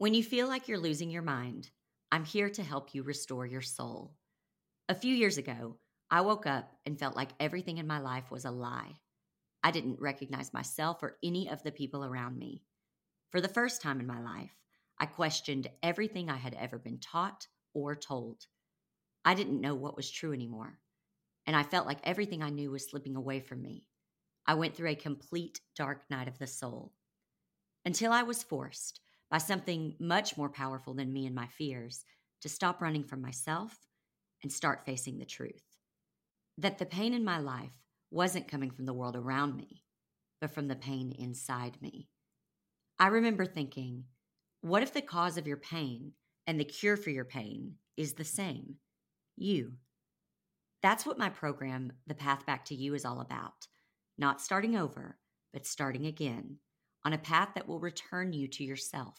When 0.00 0.14
you 0.14 0.24
feel 0.24 0.48
like 0.48 0.66
you're 0.66 0.78
losing 0.78 1.10
your 1.10 1.20
mind, 1.20 1.68
I'm 2.10 2.24
here 2.24 2.48
to 2.48 2.62
help 2.62 2.94
you 2.94 3.02
restore 3.02 3.44
your 3.44 3.60
soul. 3.60 4.14
A 4.88 4.94
few 4.94 5.14
years 5.14 5.36
ago, 5.36 5.76
I 6.10 6.22
woke 6.22 6.46
up 6.46 6.72
and 6.86 6.98
felt 6.98 7.16
like 7.16 7.32
everything 7.38 7.76
in 7.76 7.86
my 7.86 7.98
life 7.98 8.30
was 8.30 8.46
a 8.46 8.50
lie. 8.50 9.00
I 9.62 9.70
didn't 9.70 10.00
recognize 10.00 10.54
myself 10.54 11.02
or 11.02 11.18
any 11.22 11.50
of 11.50 11.62
the 11.62 11.70
people 11.70 12.02
around 12.02 12.38
me. 12.38 12.62
For 13.28 13.42
the 13.42 13.48
first 13.48 13.82
time 13.82 14.00
in 14.00 14.06
my 14.06 14.22
life, 14.22 14.56
I 14.98 15.04
questioned 15.04 15.68
everything 15.82 16.30
I 16.30 16.38
had 16.38 16.54
ever 16.54 16.78
been 16.78 16.98
taught 16.98 17.46
or 17.74 17.94
told. 17.94 18.46
I 19.22 19.34
didn't 19.34 19.60
know 19.60 19.74
what 19.74 19.96
was 19.96 20.10
true 20.10 20.32
anymore, 20.32 20.78
and 21.46 21.54
I 21.54 21.62
felt 21.62 21.86
like 21.86 22.00
everything 22.04 22.42
I 22.42 22.48
knew 22.48 22.70
was 22.70 22.88
slipping 22.88 23.16
away 23.16 23.40
from 23.40 23.60
me. 23.60 23.86
I 24.46 24.54
went 24.54 24.74
through 24.74 24.88
a 24.88 24.94
complete 24.94 25.60
dark 25.76 26.08
night 26.08 26.26
of 26.26 26.38
the 26.38 26.46
soul 26.46 26.94
until 27.84 28.12
I 28.12 28.22
was 28.22 28.42
forced 28.42 29.02
by 29.30 29.38
something 29.38 29.94
much 29.98 30.36
more 30.36 30.48
powerful 30.48 30.94
than 30.94 31.12
me 31.12 31.26
and 31.26 31.34
my 31.34 31.46
fears 31.46 32.04
to 32.42 32.48
stop 32.48 32.80
running 32.80 33.04
from 33.04 33.22
myself 33.22 33.76
and 34.42 34.52
start 34.52 34.84
facing 34.84 35.18
the 35.18 35.24
truth. 35.24 35.62
That 36.58 36.78
the 36.78 36.86
pain 36.86 37.14
in 37.14 37.24
my 37.24 37.38
life 37.38 37.72
wasn't 38.10 38.48
coming 38.48 38.70
from 38.70 38.86
the 38.86 38.94
world 38.94 39.16
around 39.16 39.56
me, 39.56 39.82
but 40.40 40.50
from 40.50 40.68
the 40.68 40.76
pain 40.76 41.12
inside 41.18 41.80
me. 41.80 42.08
I 42.98 43.08
remember 43.08 43.46
thinking, 43.46 44.04
what 44.62 44.82
if 44.82 44.92
the 44.92 45.02
cause 45.02 45.38
of 45.38 45.46
your 45.46 45.56
pain 45.56 46.12
and 46.46 46.58
the 46.58 46.64
cure 46.64 46.96
for 46.96 47.10
your 47.10 47.24
pain 47.24 47.76
is 47.96 48.14
the 48.14 48.24
same 48.24 48.76
you. 49.36 49.72
That's 50.82 51.04
what 51.04 51.18
my 51.18 51.28
program, 51.28 51.92
The 52.06 52.14
Path 52.14 52.46
Back 52.46 52.64
to 52.66 52.74
You, 52.74 52.94
is 52.94 53.04
all 53.04 53.20
about. 53.20 53.66
Not 54.18 54.40
starting 54.40 54.76
over, 54.76 55.18
but 55.52 55.66
starting 55.66 56.06
again 56.06 56.58
on 57.04 57.12
a 57.12 57.18
path 57.18 57.50
that 57.54 57.66
will 57.66 57.80
return 57.80 58.32
you 58.32 58.48
to 58.48 58.64
yourself, 58.64 59.18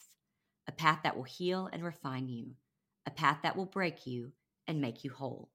a 0.67 0.71
path 0.71 0.99
that 1.03 1.15
will 1.15 1.23
heal 1.23 1.69
and 1.71 1.83
refine 1.83 2.27
you, 2.27 2.55
a 3.05 3.11
path 3.11 3.39
that 3.43 3.55
will 3.55 3.65
break 3.65 4.05
you 4.05 4.31
and 4.67 4.81
make 4.81 5.03
you 5.03 5.11
whole. 5.11 5.49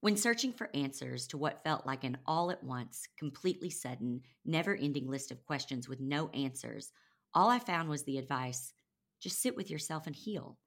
When 0.00 0.16
searching 0.16 0.52
for 0.52 0.70
answers 0.74 1.26
to 1.28 1.38
what 1.38 1.64
felt 1.64 1.84
like 1.84 2.04
an 2.04 2.18
all 2.24 2.50
at 2.50 2.62
once, 2.62 3.08
completely 3.18 3.68
sudden, 3.68 4.22
never 4.44 4.74
ending 4.74 5.08
list 5.08 5.32
of 5.32 5.44
questions 5.44 5.88
with 5.88 6.00
no 6.00 6.28
answers, 6.28 6.92
all 7.34 7.50
I 7.50 7.58
found 7.58 7.88
was 7.88 8.04
the 8.04 8.18
advice 8.18 8.72
just 9.20 9.42
sit 9.42 9.56
with 9.56 9.68
yourself 9.68 10.06
and 10.06 10.14
heal. 10.14 10.58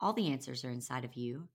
All 0.00 0.14
the 0.14 0.32
answers 0.32 0.64
are 0.64 0.70
inside 0.70 1.04
of 1.04 1.14
you. 1.14 1.48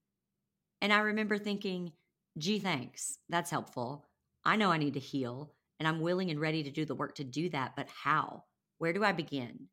And 0.79 0.93
I 0.93 0.99
remember 0.99 1.39
thinking, 1.39 1.93
gee, 2.37 2.59
thanks. 2.59 3.17
That's 3.29 3.49
helpful. 3.49 4.05
I 4.43 4.55
know 4.55 4.71
I 4.71 4.77
need 4.77 4.93
to 4.93 4.99
heal, 4.99 5.54
and 5.79 5.87
I'm 5.87 6.01
willing 6.01 6.31
and 6.31 6.39
ready 6.39 6.63
to 6.63 6.71
do 6.71 6.85
the 6.85 6.95
work 6.95 7.15
to 7.15 7.23
do 7.23 7.49
that, 7.49 7.75
but 7.75 7.87
how? 7.89 8.43
Where 8.77 8.93
do 8.93 9.03
I 9.03 9.11
begin? 9.11 9.67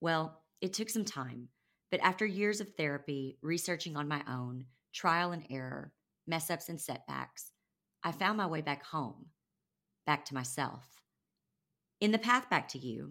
Well, 0.00 0.42
it 0.60 0.72
took 0.72 0.90
some 0.90 1.04
time, 1.04 1.48
but 1.90 2.00
after 2.00 2.26
years 2.26 2.60
of 2.60 2.74
therapy, 2.76 3.38
researching 3.42 3.96
on 3.96 4.08
my 4.08 4.22
own, 4.28 4.66
trial 4.92 5.32
and 5.32 5.44
error, 5.50 5.92
mess 6.26 6.50
ups 6.50 6.68
and 6.68 6.80
setbacks, 6.80 7.52
I 8.02 8.12
found 8.12 8.38
my 8.38 8.46
way 8.46 8.60
back 8.60 8.84
home, 8.84 9.26
back 10.06 10.24
to 10.26 10.34
myself. 10.34 10.84
In 12.00 12.12
the 12.12 12.18
path 12.18 12.48
back 12.48 12.68
to 12.68 12.78
you, 12.78 13.10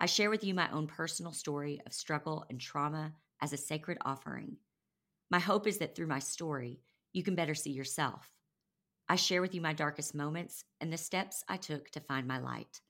I 0.00 0.06
share 0.06 0.30
with 0.30 0.42
you 0.42 0.54
my 0.54 0.70
own 0.72 0.86
personal 0.86 1.32
story 1.32 1.80
of 1.86 1.92
struggle 1.92 2.44
and 2.50 2.60
trauma 2.60 3.12
as 3.40 3.52
a 3.52 3.56
sacred 3.56 3.98
offering. 4.04 4.56
My 5.30 5.38
hope 5.38 5.66
is 5.66 5.78
that 5.78 5.94
through 5.94 6.08
my 6.08 6.18
story, 6.18 6.80
you 7.12 7.22
can 7.22 7.34
better 7.34 7.54
see 7.54 7.70
yourself. 7.70 8.28
I 9.08 9.16
share 9.16 9.42
with 9.42 9.54
you 9.54 9.60
my 9.60 9.74
darkest 9.74 10.14
moments 10.14 10.64
and 10.80 10.92
the 10.92 10.96
steps 10.96 11.44
I 11.48 11.58
took 11.58 11.90
to 11.90 12.00
find 12.00 12.26
my 12.26 12.38
light, 12.38 12.80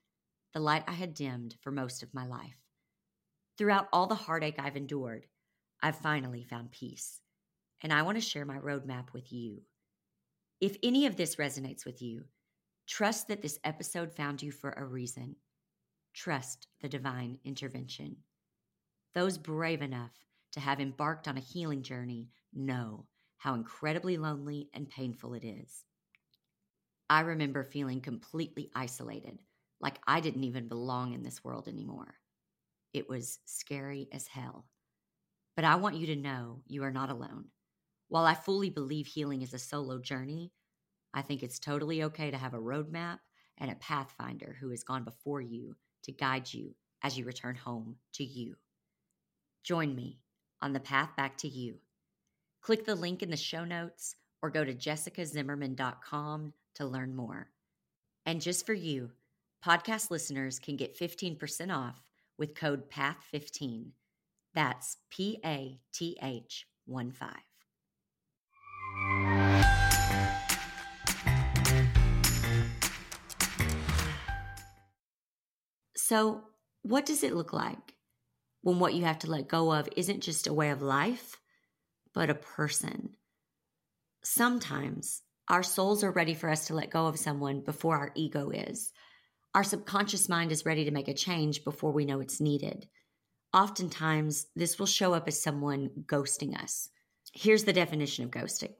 the 0.53 0.61
light 0.61 0.83
I 0.87 0.93
had 0.93 1.13
dimmed 1.13 1.57
for 1.61 1.71
most 1.71 2.03
of 2.03 2.13
my 2.13 2.25
life. 2.25 2.57
Throughout 3.57 3.89
all 3.91 4.07
the 4.07 4.15
heartache 4.15 4.55
I've 4.57 4.77
endured, 4.77 5.27
I've 5.81 5.97
finally 5.97 6.43
found 6.43 6.71
peace, 6.71 7.21
and 7.81 7.91
I 7.91 8.01
want 8.03 8.17
to 8.17 8.21
share 8.21 8.45
my 8.45 8.57
roadmap 8.57 9.11
with 9.13 9.31
you. 9.31 9.61
If 10.61 10.77
any 10.81 11.05
of 11.05 11.17
this 11.17 11.35
resonates 11.35 11.85
with 11.85 12.01
you, 12.01 12.25
trust 12.87 13.27
that 13.27 13.41
this 13.41 13.59
episode 13.63 14.13
found 14.13 14.41
you 14.41 14.51
for 14.51 14.71
a 14.71 14.85
reason. 14.85 15.35
Trust 16.13 16.67
the 16.81 16.87
divine 16.87 17.39
intervention. 17.43 18.17
Those 19.13 19.37
brave 19.37 19.81
enough 19.81 20.13
to 20.53 20.61
have 20.61 20.79
embarked 20.79 21.27
on 21.27 21.37
a 21.37 21.41
healing 21.41 21.83
journey 21.83 22.29
know 22.53 23.05
how 23.37 23.53
incredibly 23.53 24.17
lonely 24.17 24.69
and 24.73 24.89
painful 24.89 25.33
it 25.33 25.43
is. 25.43 25.83
I 27.09 27.21
remember 27.21 27.63
feeling 27.63 28.01
completely 28.01 28.71
isolated, 28.75 29.39
like 29.79 29.99
I 30.07 30.21
didn't 30.21 30.43
even 30.43 30.67
belong 30.67 31.13
in 31.13 31.23
this 31.23 31.43
world 31.43 31.67
anymore. 31.67 32.15
It 32.93 33.09
was 33.09 33.39
scary 33.45 34.07
as 34.11 34.27
hell. 34.27 34.65
But 35.55 35.65
I 35.65 35.75
want 35.75 35.97
you 35.97 36.07
to 36.07 36.15
know 36.15 36.61
you 36.67 36.83
are 36.83 36.91
not 36.91 37.11
alone. 37.11 37.45
While 38.07 38.25
I 38.25 38.33
fully 38.33 38.69
believe 38.69 39.07
healing 39.07 39.41
is 39.41 39.53
a 39.53 39.59
solo 39.59 39.99
journey, 39.99 40.51
I 41.13 41.21
think 41.21 41.43
it's 41.43 41.59
totally 41.59 42.03
okay 42.03 42.31
to 42.31 42.37
have 42.37 42.53
a 42.53 42.59
roadmap 42.59 43.19
and 43.57 43.71
a 43.71 43.75
pathfinder 43.75 44.57
who 44.59 44.69
has 44.69 44.83
gone 44.83 45.03
before 45.03 45.41
you 45.41 45.75
to 46.03 46.11
guide 46.11 46.53
you 46.53 46.75
as 47.03 47.17
you 47.17 47.25
return 47.25 47.55
home 47.55 47.97
to 48.13 48.23
you. 48.23 48.55
Join 49.63 49.95
me 49.95 50.19
on 50.61 50.73
the 50.73 50.79
path 50.79 51.15
back 51.15 51.37
to 51.39 51.47
you. 51.47 51.77
Click 52.61 52.85
the 52.85 52.95
link 52.95 53.21
in 53.21 53.29
the 53.29 53.37
show 53.37 53.63
notes 53.63 54.15
or 54.41 54.49
go 54.49 54.63
to 54.63 54.73
jessicazimmerman.com 54.73 56.53
to 56.75 56.85
learn 56.85 57.15
more. 57.15 57.49
And 58.25 58.41
just 58.41 58.65
for 58.65 58.73
you, 58.73 59.11
podcast 59.65 60.11
listeners 60.11 60.59
can 60.59 60.75
get 60.75 60.97
15% 60.97 61.75
off 61.75 62.01
with 62.37 62.55
code 62.55 62.89
PATH15. 62.89 63.91
That's 64.53 64.97
P 65.09 65.39
A 65.43 65.79
T 65.93 66.17
H 66.21 66.65
1 66.85 67.11
5. 67.11 67.29
So, 76.07 76.43
what 76.83 77.05
does 77.05 77.23
it 77.23 77.33
look 77.33 77.51
like 77.51 77.95
when 78.61 78.79
what 78.79 78.93
you 78.93 79.05
have 79.05 79.19
to 79.19 79.31
let 79.31 79.47
go 79.47 79.73
of 79.73 79.89
isn't 79.97 80.21
just 80.21 80.45
a 80.45 80.53
way 80.53 80.69
of 80.69 80.81
life, 80.81 81.37
but 82.13 82.29
a 82.29 82.35
person? 82.35 83.15
Sometimes 84.23 85.23
our 85.49 85.63
souls 85.63 86.03
are 86.03 86.11
ready 86.11 86.33
for 86.33 86.49
us 86.49 86.67
to 86.67 86.75
let 86.75 86.89
go 86.89 87.05
of 87.05 87.19
someone 87.19 87.61
before 87.61 87.97
our 87.97 88.11
ego 88.15 88.49
is. 88.49 88.91
Our 89.53 89.63
subconscious 89.63 90.27
mind 90.27 90.51
is 90.51 90.65
ready 90.65 90.85
to 90.85 90.91
make 90.91 91.07
a 91.07 91.13
change 91.13 91.63
before 91.63 91.91
we 91.91 92.05
know 92.05 92.19
it's 92.19 92.41
needed. 92.41 92.87
Oftentimes, 93.53 94.47
this 94.55 94.79
will 94.79 94.85
show 94.85 95.13
up 95.13 95.27
as 95.27 95.41
someone 95.41 95.89
ghosting 96.05 96.61
us. 96.61 96.89
Here's 97.33 97.63
the 97.63 97.73
definition 97.73 98.25
of 98.25 98.31
ghosting 98.31 98.73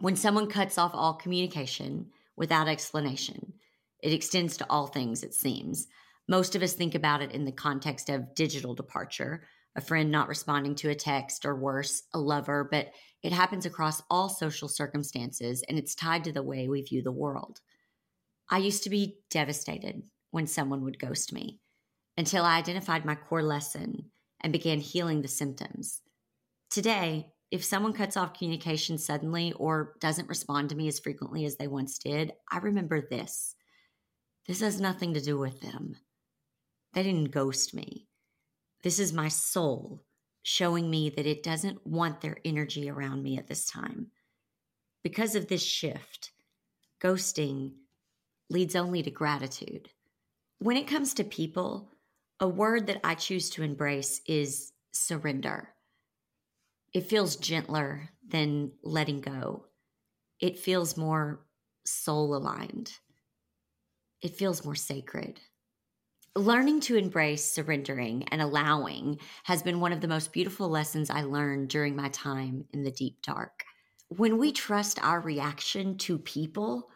when 0.00 0.16
someone 0.16 0.48
cuts 0.48 0.76
off 0.76 0.90
all 0.94 1.14
communication 1.14 2.10
without 2.36 2.68
explanation, 2.68 3.54
it 4.02 4.12
extends 4.12 4.56
to 4.56 4.66
all 4.68 4.86
things, 4.86 5.22
it 5.22 5.34
seems. 5.34 5.86
Most 6.28 6.54
of 6.54 6.62
us 6.62 6.74
think 6.74 6.94
about 6.94 7.22
it 7.22 7.32
in 7.32 7.44
the 7.44 7.52
context 7.52 8.08
of 8.10 8.34
digital 8.34 8.74
departure, 8.74 9.44
a 9.76 9.80
friend 9.80 10.10
not 10.10 10.28
responding 10.28 10.74
to 10.76 10.90
a 10.90 10.94
text, 10.94 11.46
or 11.46 11.54
worse, 11.54 12.02
a 12.12 12.18
lover, 12.18 12.68
but 12.70 12.88
it 13.24 13.32
happens 13.32 13.64
across 13.64 14.02
all 14.10 14.28
social 14.28 14.68
circumstances 14.68 15.64
and 15.66 15.78
it's 15.78 15.94
tied 15.94 16.24
to 16.24 16.32
the 16.32 16.42
way 16.42 16.68
we 16.68 16.82
view 16.82 17.02
the 17.02 17.10
world. 17.10 17.62
I 18.50 18.58
used 18.58 18.84
to 18.84 18.90
be 18.90 19.16
devastated 19.30 20.02
when 20.30 20.46
someone 20.46 20.84
would 20.84 20.98
ghost 20.98 21.32
me 21.32 21.58
until 22.18 22.44
I 22.44 22.58
identified 22.58 23.06
my 23.06 23.14
core 23.14 23.42
lesson 23.42 24.10
and 24.42 24.52
began 24.52 24.78
healing 24.78 25.22
the 25.22 25.28
symptoms. 25.28 26.02
Today, 26.68 27.30
if 27.50 27.64
someone 27.64 27.94
cuts 27.94 28.18
off 28.18 28.34
communication 28.34 28.98
suddenly 28.98 29.54
or 29.54 29.94
doesn't 30.00 30.28
respond 30.28 30.68
to 30.68 30.76
me 30.76 30.86
as 30.86 31.00
frequently 31.00 31.46
as 31.46 31.56
they 31.56 31.66
once 31.66 31.98
did, 31.98 32.32
I 32.52 32.58
remember 32.58 33.00
this. 33.00 33.54
This 34.46 34.60
has 34.60 34.82
nothing 34.82 35.14
to 35.14 35.20
do 35.22 35.38
with 35.38 35.62
them. 35.62 35.96
They 36.92 37.02
didn't 37.02 37.30
ghost 37.30 37.72
me. 37.72 38.06
This 38.82 38.98
is 38.98 39.14
my 39.14 39.28
soul 39.28 40.04
showing 40.44 40.90
me 40.90 41.08
that 41.08 41.26
it 41.26 41.42
doesn't 41.42 41.84
want 41.86 42.20
their 42.20 42.36
energy 42.44 42.88
around 42.88 43.22
me 43.22 43.38
at 43.38 43.48
this 43.48 43.66
time. 43.66 44.08
Because 45.02 45.34
of 45.34 45.48
this 45.48 45.62
shift, 45.62 46.32
ghosting 47.02 47.72
leads 48.50 48.76
only 48.76 49.02
to 49.02 49.10
gratitude. 49.10 49.88
When 50.58 50.76
it 50.76 50.86
comes 50.86 51.14
to 51.14 51.24
people, 51.24 51.90
a 52.40 52.46
word 52.46 52.86
that 52.86 53.00
I 53.02 53.14
choose 53.14 53.48
to 53.50 53.62
embrace 53.62 54.20
is 54.26 54.72
surrender. 54.92 55.70
It 56.92 57.08
feels 57.08 57.36
gentler 57.36 58.10
than 58.28 58.72
letting 58.82 59.22
go. 59.22 59.64
It 60.40 60.58
feels 60.58 60.96
more 60.96 61.40
soul 61.86 62.36
aligned. 62.36 62.92
It 64.20 64.36
feels 64.36 64.62
more 64.64 64.74
sacred. 64.74 65.40
Learning 66.36 66.80
to 66.80 66.96
embrace 66.96 67.44
surrendering 67.44 68.24
and 68.24 68.42
allowing 68.42 69.20
has 69.44 69.62
been 69.62 69.78
one 69.78 69.92
of 69.92 70.00
the 70.00 70.08
most 70.08 70.32
beautiful 70.32 70.68
lessons 70.68 71.08
I 71.08 71.22
learned 71.22 71.68
during 71.68 71.94
my 71.94 72.08
time 72.08 72.64
in 72.72 72.82
the 72.82 72.90
deep 72.90 73.22
dark. 73.22 73.62
When 74.08 74.36
we 74.36 74.50
trust 74.50 75.00
our 75.00 75.20
reaction 75.20 75.96
to 75.98 76.18
people, 76.18 76.90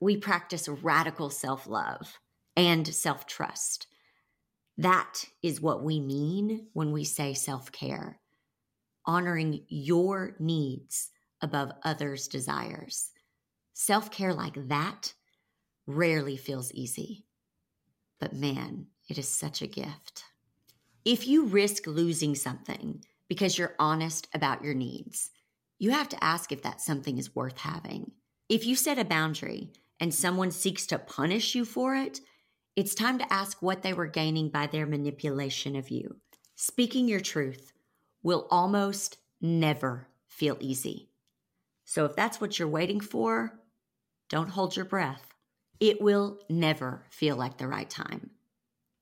we 0.00 0.18
practice 0.18 0.68
radical 0.68 1.30
self 1.30 1.66
love 1.66 2.18
and 2.54 2.86
self 2.86 3.26
trust. 3.26 3.86
That 4.76 5.24
is 5.42 5.62
what 5.62 5.82
we 5.82 5.98
mean 5.98 6.66
when 6.74 6.92
we 6.92 7.04
say 7.04 7.32
self 7.32 7.72
care, 7.72 8.20
honoring 9.06 9.64
your 9.68 10.36
needs 10.38 11.08
above 11.40 11.72
others' 11.84 12.28
desires. 12.28 13.12
Self 13.72 14.10
care 14.10 14.34
like 14.34 14.68
that 14.68 15.14
rarely 15.86 16.36
feels 16.36 16.70
easy. 16.72 17.24
But 18.22 18.34
man, 18.34 18.86
it 19.08 19.18
is 19.18 19.28
such 19.28 19.62
a 19.62 19.66
gift. 19.66 20.22
If 21.04 21.26
you 21.26 21.46
risk 21.46 21.88
losing 21.88 22.36
something 22.36 23.04
because 23.26 23.58
you're 23.58 23.74
honest 23.80 24.28
about 24.32 24.62
your 24.62 24.74
needs, 24.74 25.32
you 25.80 25.90
have 25.90 26.08
to 26.10 26.22
ask 26.22 26.52
if 26.52 26.62
that 26.62 26.80
something 26.80 27.18
is 27.18 27.34
worth 27.34 27.58
having. 27.58 28.12
If 28.48 28.64
you 28.64 28.76
set 28.76 28.96
a 29.00 29.04
boundary 29.04 29.72
and 29.98 30.14
someone 30.14 30.52
seeks 30.52 30.86
to 30.86 31.00
punish 31.00 31.56
you 31.56 31.64
for 31.64 31.96
it, 31.96 32.20
it's 32.76 32.94
time 32.94 33.18
to 33.18 33.32
ask 33.32 33.60
what 33.60 33.82
they 33.82 33.92
were 33.92 34.06
gaining 34.06 34.50
by 34.50 34.68
their 34.68 34.86
manipulation 34.86 35.74
of 35.74 35.90
you. 35.90 36.18
Speaking 36.54 37.08
your 37.08 37.18
truth 37.18 37.72
will 38.22 38.46
almost 38.52 39.16
never 39.40 40.06
feel 40.28 40.56
easy. 40.60 41.08
So 41.84 42.04
if 42.04 42.14
that's 42.14 42.40
what 42.40 42.56
you're 42.56 42.68
waiting 42.68 43.00
for, 43.00 43.58
don't 44.28 44.50
hold 44.50 44.76
your 44.76 44.84
breath. 44.84 45.31
It 45.82 46.00
will 46.00 46.38
never 46.48 47.06
feel 47.10 47.34
like 47.34 47.58
the 47.58 47.66
right 47.66 47.90
time. 47.90 48.30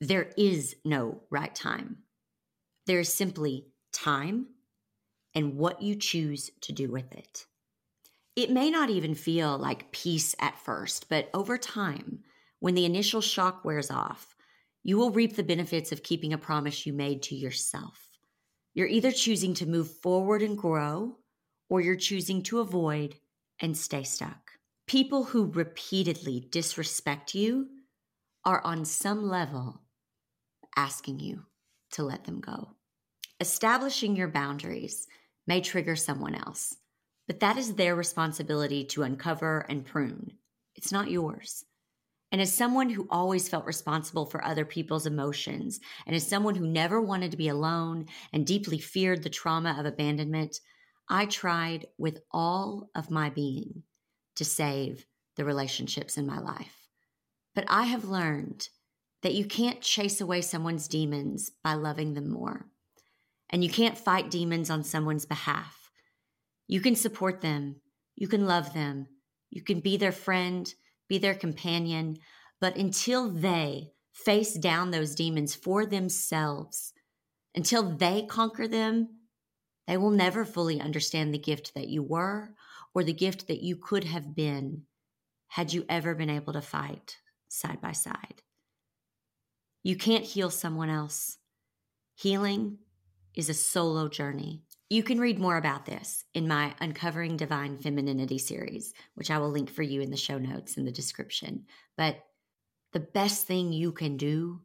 There 0.01 0.31
is 0.39 0.77
no 0.83 1.21
right 1.29 1.55
time. 1.55 1.99
There 2.87 3.01
is 3.01 3.13
simply 3.13 3.67
time 3.93 4.47
and 5.35 5.59
what 5.59 5.83
you 5.83 5.95
choose 5.95 6.51
to 6.63 6.73
do 6.73 6.91
with 6.91 7.13
it. 7.13 7.45
It 8.35 8.51
may 8.51 8.71
not 8.71 8.89
even 8.89 9.15
feel 9.15 9.59
like 9.59 9.93
peace 9.93 10.35
at 10.41 10.59
first, 10.59 11.11
but 11.11 11.29
over 11.35 11.59
time, 11.59 12.21
when 12.61 12.75
the 12.75 12.87
initial 12.87 13.21
shock 13.21 13.63
wears 13.63 13.91
off, 13.91 14.35
you 14.83 14.97
will 14.97 15.11
reap 15.11 15.37
the 15.37 15.43
benefits 15.43 15.93
of 15.93 16.03
keeping 16.03 16.33
a 16.33 16.39
promise 16.39 16.87
you 16.87 16.95
made 16.95 17.21
to 17.25 17.35
yourself. 17.35 18.09
You're 18.73 18.87
either 18.87 19.13
choosing 19.13 19.53
to 19.57 19.69
move 19.69 19.91
forward 19.99 20.41
and 20.41 20.57
grow, 20.57 21.19
or 21.69 21.83
you're 21.83 21.95
choosing 21.95 22.43
to 22.45 22.61
avoid 22.61 23.17
and 23.61 23.77
stay 23.77 24.03
stuck. 24.03 24.50
People 24.91 25.23
who 25.23 25.53
repeatedly 25.53 26.49
disrespect 26.51 27.33
you 27.33 27.69
are 28.45 28.61
on 28.65 28.85
some 28.85 29.23
level 29.23 29.83
asking 30.77 31.21
you 31.21 31.45
to 31.93 32.03
let 32.03 32.25
them 32.25 32.41
go. 32.41 32.75
Establishing 33.39 34.17
your 34.17 34.27
boundaries 34.27 35.07
may 35.47 35.61
trigger 35.61 35.95
someone 35.95 36.35
else, 36.35 36.75
but 37.29 37.39
that 37.39 37.57
is 37.57 37.77
their 37.77 37.95
responsibility 37.95 38.83
to 38.87 39.05
uncover 39.05 39.65
and 39.69 39.87
prune. 39.87 40.33
It's 40.75 40.91
not 40.91 41.09
yours. 41.09 41.65
And 42.33 42.41
as 42.41 42.53
someone 42.53 42.91
who 42.91 43.07
always 43.11 43.49
felt 43.49 43.67
responsible 43.67 44.27
for 44.27 44.45
other 44.45 44.65
people's 44.65 45.07
emotions, 45.07 45.79
and 46.05 46.17
as 46.17 46.27
someone 46.27 46.57
who 46.57 46.67
never 46.67 47.01
wanted 47.01 47.31
to 47.31 47.37
be 47.37 47.47
alone 47.47 48.07
and 48.33 48.45
deeply 48.45 48.81
feared 48.81 49.23
the 49.23 49.31
trauma 49.31 49.77
of 49.79 49.87
abandonment, 49.87 50.59
I 51.09 51.27
tried 51.27 51.87
with 51.97 52.23
all 52.33 52.91
of 52.97 53.09
my 53.09 53.31
being 53.31 53.85
to 54.41 54.45
save 54.47 55.05
the 55.37 55.45
relationships 55.45 56.17
in 56.17 56.27
my 56.27 56.39
life. 56.39 56.89
But 57.55 57.67
I 57.69 57.83
have 57.83 58.07
learned 58.07 58.71
that 59.21 59.35
you 59.35 59.45
can't 59.45 59.83
chase 59.83 60.19
away 60.19 60.41
someone's 60.41 60.89
demons 60.89 61.51
by 61.63 61.75
loving 61.75 62.15
them 62.15 62.31
more. 62.31 62.71
And 63.51 63.63
you 63.63 63.69
can't 63.69 63.99
fight 63.99 64.31
demons 64.31 64.71
on 64.71 64.83
someone's 64.83 65.27
behalf. 65.27 65.91
You 66.67 66.81
can 66.81 66.97
support 66.97 67.43
them, 67.43 67.83
you 68.17 68.29
can 68.29 68.47
love 68.47 68.73
them, 68.73 69.09
You 69.51 69.61
can 69.61 69.81
be 69.81 69.99
their 69.99 70.11
friend, 70.11 70.73
be 71.07 71.19
their 71.19 71.35
companion, 71.35 72.17
but 72.59 72.77
until 72.77 73.29
they 73.29 73.91
face 74.15 74.55
down 74.55 74.91
those 74.91 75.15
demons 75.15 75.55
for 75.55 75.85
themselves, 75.85 76.95
until 77.55 77.83
they 77.83 78.23
conquer 78.23 78.67
them, 78.67 79.19
they 79.87 79.99
will 79.99 80.11
never 80.11 80.47
fully 80.47 80.81
understand 80.81 81.35
the 81.35 81.39
gift 81.39 81.75
that 81.75 81.89
you 81.89 82.03
were 82.03 82.55
or 82.95 83.05
the 83.05 83.13
gift 83.13 83.47
that 83.49 83.63
you 83.63 83.77
could 83.77 84.05
have 84.05 84.35
been 84.35 84.83
had 85.49 85.73
you 85.73 85.85
ever 85.89 86.15
been 86.15 86.31
able 86.31 86.53
to 86.53 86.63
fight 86.63 87.19
side 87.49 87.81
by 87.81 87.93
side. 87.93 88.43
You 89.83 89.97
can't 89.97 90.25
heal 90.25 90.51
someone 90.51 90.91
else. 90.91 91.39
Healing 92.15 92.79
is 93.35 93.49
a 93.49 93.55
solo 93.55 94.09
journey. 94.09 94.63
You 94.89 95.03
can 95.03 95.21
read 95.21 95.39
more 95.39 95.57
about 95.57 95.87
this 95.87 96.25
in 96.35 96.49
my 96.49 96.75
Uncovering 96.81 97.37
Divine 97.37 97.79
Femininity 97.79 98.39
series, 98.39 98.93
which 99.15 99.31
I 99.31 99.39
will 99.39 99.51
link 99.51 99.71
for 99.71 99.83
you 99.83 100.01
in 100.01 100.11
the 100.11 100.17
show 100.17 100.39
notes 100.39 100.77
in 100.77 100.85
the 100.85 100.93
description. 100.93 101.67
But 101.97 102.21
the 102.93 103.01
best 103.01 103.47
thing 103.47 103.73
you 103.73 103.93
can 103.93 104.17
do 104.17 104.61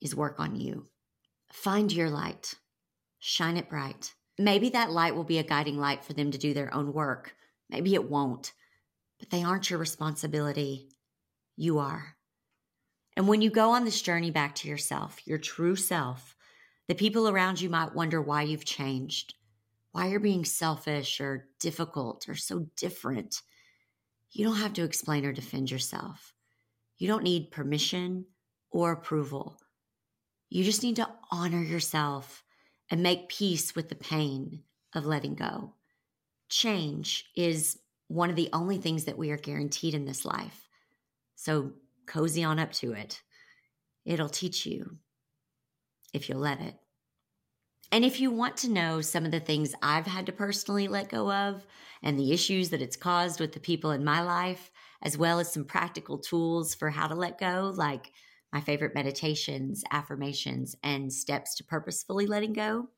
is 0.00 0.16
work 0.16 0.40
on 0.40 0.56
you. 0.56 0.88
Find 1.52 1.92
your 1.92 2.10
light, 2.10 2.54
shine 3.18 3.56
it 3.56 3.68
bright. 3.68 4.14
Maybe 4.38 4.70
that 4.70 4.90
light 4.90 5.14
will 5.14 5.24
be 5.24 5.38
a 5.38 5.44
guiding 5.44 5.78
light 5.78 6.04
for 6.04 6.12
them 6.12 6.30
to 6.30 6.38
do 6.38 6.54
their 6.54 6.74
own 6.74 6.92
work. 6.92 7.34
Maybe 7.70 7.94
it 7.94 8.10
won't, 8.10 8.52
but 9.18 9.30
they 9.30 9.42
aren't 9.42 9.70
your 9.70 9.78
responsibility. 9.78 10.88
You 11.56 11.78
are. 11.78 12.16
And 13.16 13.28
when 13.28 13.42
you 13.42 13.50
go 13.50 13.70
on 13.70 13.84
this 13.84 14.02
journey 14.02 14.32
back 14.32 14.56
to 14.56 14.68
yourself, 14.68 15.24
your 15.24 15.38
true 15.38 15.76
self, 15.76 16.36
the 16.88 16.94
people 16.94 17.28
around 17.28 17.60
you 17.60 17.70
might 17.70 17.94
wonder 17.94 18.20
why 18.20 18.42
you've 18.42 18.64
changed, 18.64 19.34
why 19.92 20.08
you're 20.08 20.20
being 20.20 20.44
selfish 20.44 21.20
or 21.20 21.48
difficult 21.60 22.28
or 22.28 22.34
so 22.34 22.66
different. 22.76 23.40
You 24.32 24.44
don't 24.44 24.56
have 24.56 24.72
to 24.74 24.82
explain 24.82 25.24
or 25.24 25.32
defend 25.32 25.70
yourself. 25.70 26.34
You 26.98 27.06
don't 27.06 27.22
need 27.22 27.52
permission 27.52 28.26
or 28.70 28.90
approval. 28.90 29.60
You 30.50 30.64
just 30.64 30.82
need 30.82 30.96
to 30.96 31.08
honor 31.30 31.62
yourself 31.62 32.42
and 32.90 33.02
make 33.02 33.28
peace 33.28 33.74
with 33.74 33.88
the 33.88 33.94
pain 33.94 34.62
of 34.94 35.06
letting 35.06 35.34
go. 35.34 35.74
Change 36.48 37.24
is 37.36 37.78
one 38.08 38.30
of 38.30 38.36
the 38.36 38.50
only 38.52 38.78
things 38.78 39.04
that 39.04 39.18
we 39.18 39.30
are 39.30 39.36
guaranteed 39.36 39.94
in 39.94 40.04
this 40.04 40.24
life. 40.24 40.68
So 41.34 41.72
cozy 42.06 42.44
on 42.44 42.58
up 42.58 42.72
to 42.72 42.92
it. 42.92 43.22
It'll 44.04 44.28
teach 44.28 44.66
you 44.66 44.98
if 46.12 46.28
you'll 46.28 46.40
let 46.40 46.60
it. 46.60 46.74
And 47.90 48.04
if 48.04 48.20
you 48.20 48.30
want 48.30 48.56
to 48.58 48.70
know 48.70 49.00
some 49.00 49.24
of 49.24 49.30
the 49.30 49.40
things 49.40 49.74
I've 49.82 50.06
had 50.06 50.26
to 50.26 50.32
personally 50.32 50.88
let 50.88 51.08
go 51.08 51.30
of 51.30 51.66
and 52.02 52.18
the 52.18 52.32
issues 52.32 52.70
that 52.70 52.82
it's 52.82 52.96
caused 52.96 53.40
with 53.40 53.52
the 53.52 53.60
people 53.60 53.92
in 53.92 54.04
my 54.04 54.22
life, 54.22 54.70
as 55.02 55.16
well 55.16 55.38
as 55.38 55.52
some 55.52 55.64
practical 55.64 56.18
tools 56.18 56.74
for 56.74 56.90
how 56.90 57.06
to 57.06 57.14
let 57.14 57.38
go, 57.38 57.72
like 57.74 58.10
my 58.54 58.60
favorite 58.60 58.94
meditations, 58.94 59.82
affirmations, 59.90 60.76
and 60.84 61.12
steps 61.12 61.56
to 61.56 61.64
purposefully 61.64 62.28
letting 62.28 62.52
go, 62.52 62.88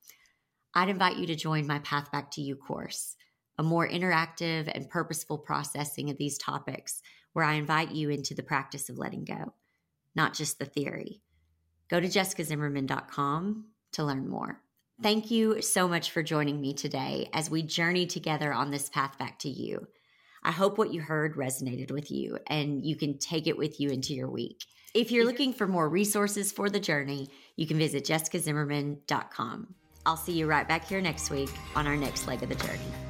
I'd 0.75 0.91
invite 0.91 1.17
you 1.17 1.27
to 1.29 1.35
join 1.35 1.67
my 1.67 1.79
Path 1.79 2.13
Back 2.13 2.31
to 2.33 2.43
You 2.43 2.57
course, 2.57 3.17
a 3.57 3.63
more 3.63 3.89
interactive 3.89 4.71
and 4.73 4.91
purposeful 4.91 5.39
processing 5.39 6.11
of 6.11 6.19
these 6.19 6.37
topics 6.37 7.01
where 7.33 7.45
I 7.45 7.55
invite 7.55 7.93
you 7.93 8.11
into 8.11 8.35
the 8.35 8.43
practice 8.43 8.91
of 8.91 8.99
letting 8.99 9.25
go, 9.25 9.55
not 10.15 10.35
just 10.35 10.59
the 10.59 10.67
theory. 10.67 11.23
Go 11.89 12.01
to 12.01 12.07
jessicazimmerman.com 12.07 13.65
to 13.93 14.05
learn 14.05 14.29
more. 14.29 14.61
Thank 15.03 15.31
you 15.31 15.63
so 15.63 15.89
much 15.89 16.11
for 16.11 16.23
joining 16.23 16.61
me 16.61 16.75
today 16.75 17.31
as 17.33 17.49
we 17.49 17.63
journey 17.63 18.07
together 18.07 18.53
on 18.53 18.71
this 18.71 18.91
path 18.91 19.17
back 19.19 19.39
to 19.41 19.49
you. 19.49 19.89
I 20.47 20.53
hope 20.53 20.79
what 20.79 20.95
you 20.95 21.01
heard 21.01 21.35
resonated 21.35 21.91
with 21.91 22.13
you 22.13 22.39
and 22.47 22.87
you 22.87 22.95
can 22.95 23.19
take 23.19 23.49
it 23.49 23.59
with 23.59 23.81
you 23.81 23.91
into 23.91 24.15
your 24.15 24.31
week. 24.31 24.65
If 24.95 25.11
you're 25.11 25.25
looking 25.25 25.53
for 25.53 25.67
more 25.67 25.89
resources 25.89 26.53
for 26.53 26.71
the 26.71 26.79
journey, 26.79 27.29
you 27.57 27.67
can 27.67 27.79
visit 27.79 28.05
jessicazimmerman.com. 28.05 29.75
I'll 30.07 30.17
see 30.17 30.35
you 30.35 30.47
right 30.47 30.67
back 30.67 30.87
here 30.87 31.01
next 31.01 31.31
week 31.31 31.51
on 31.75 31.89
our 31.89 31.97
next 31.97 32.29
leg 32.29 32.45
of 32.45 32.49
the 32.49 32.55
journey. 32.55 33.06